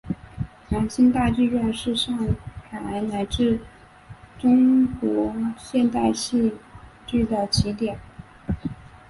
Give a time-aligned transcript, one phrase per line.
[0.69, 2.17] 兰心大戏院是上
[2.71, 3.59] 海乃至
[4.39, 6.55] 中国现代戏
[7.05, 7.99] 剧的起点。